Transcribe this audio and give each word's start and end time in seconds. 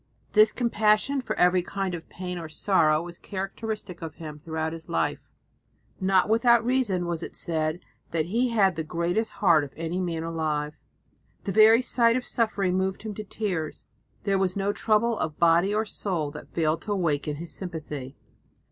This 0.33 0.51
compassion 0.51 1.21
for 1.21 1.35
every 1.35 1.61
kind 1.61 1.93
of 1.93 2.09
pain 2.09 2.39
or 2.39 2.49
sorrow 2.49 3.03
was 3.03 3.19
characteristic 3.19 4.01
of 4.01 4.15
him 4.15 4.39
throughout 4.39 4.73
his 4.73 4.89
life. 4.89 5.29
Not 5.99 6.27
without 6.27 6.65
reason 6.65 7.05
was 7.05 7.21
it 7.21 7.35
said 7.35 7.81
that 8.09 8.25
he 8.25 8.49
had 8.49 8.75
"the 8.75 8.83
greatest 8.83 9.33
heart 9.33 9.63
of 9.63 9.75
any 9.77 9.99
man 9.99 10.23
alive." 10.23 10.73
The 11.43 11.51
very 11.51 11.83
sight 11.83 12.17
of 12.17 12.25
suffering 12.25 12.75
moved 12.75 13.03
him 13.03 13.13
to 13.13 13.23
tears; 13.23 13.85
there 14.23 14.39
was 14.39 14.55
no 14.55 14.73
trouble 14.73 15.19
of 15.19 15.37
body 15.37 15.71
or 15.71 15.85
soul 15.85 16.31
that 16.31 16.51
failed 16.51 16.81
to 16.81 16.91
awaken 16.93 17.35
his 17.35 17.53
sympathy. 17.53 18.15